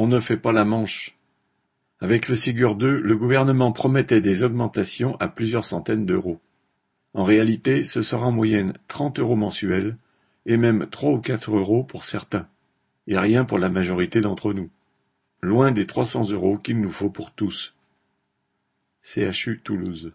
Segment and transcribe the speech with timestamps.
[0.00, 1.18] On ne fait pas la manche.
[1.98, 6.40] Avec le Ségur II, le gouvernement promettait des augmentations à plusieurs centaines d'euros.
[7.14, 9.96] En réalité, ce sera en moyenne trente euros mensuels,
[10.46, 12.46] et même trois ou quatre euros pour certains,
[13.08, 14.70] et rien pour la majorité d'entre nous.
[15.42, 17.74] Loin des trois cents euros qu'il nous faut pour tous.
[19.02, 20.12] CHU Toulouse